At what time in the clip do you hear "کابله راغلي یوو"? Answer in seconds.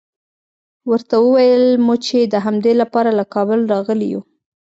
3.33-4.21